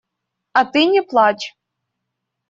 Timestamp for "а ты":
0.61-0.81